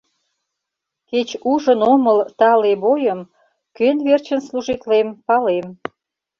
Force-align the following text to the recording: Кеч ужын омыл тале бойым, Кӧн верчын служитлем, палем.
Кеч 1.09 1.29
ужын 1.51 1.79
омыл 1.93 2.19
тале 2.39 2.73
бойым, 2.83 3.19
Кӧн 3.77 3.97
верчын 4.07 4.41
служитлем, 4.47 5.07
палем. 5.25 5.67